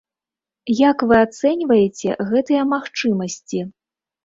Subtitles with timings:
[0.89, 3.65] Як вы ацэньваеце гэтыя магчымасці?